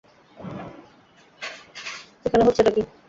এখানে 2.25 2.43
হচ্ছেটা 2.47 2.71
কী? 2.75 2.81